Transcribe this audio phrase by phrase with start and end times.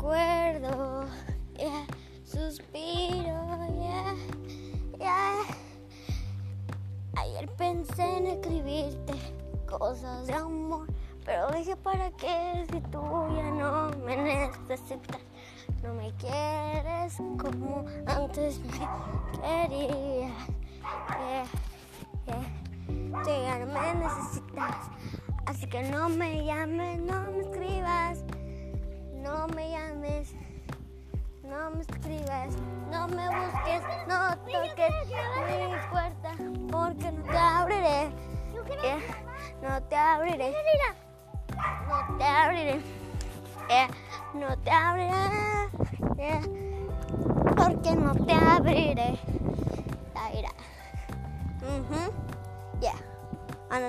[0.00, 1.04] recuerdo,
[1.58, 1.86] yeah,
[2.24, 3.36] suspiro,
[3.78, 4.14] yeah,
[4.98, 5.42] yeah.
[7.16, 9.12] Ayer pensé en escribirte
[9.66, 10.86] cosas de amor,
[11.26, 13.02] pero dije para qué si tú
[13.36, 15.20] ya no me necesitas,
[15.82, 18.70] no me quieres como antes me
[19.42, 20.32] querías.
[21.10, 21.46] Yeah,
[22.26, 23.22] yeah.
[23.22, 24.76] Tú ya no me necesitas,
[25.44, 26.89] así que no me llames.
[31.50, 32.54] No me escribas.
[32.90, 36.30] No me busques, no toques mi puerta.
[36.70, 38.10] Porque no te abriré.
[38.82, 39.00] Yeah,
[39.62, 40.54] no te abriré.
[41.88, 42.80] No te abriré.
[43.68, 43.88] Yeah,
[44.34, 45.12] no te abriré.
[46.16, 46.40] Yeah,
[47.56, 49.18] porque no te abriré.
[50.14, 50.50] Taira.
[51.62, 52.10] Mhm.
[52.80, 52.94] Yeah.
[53.70, 53.80] Ah.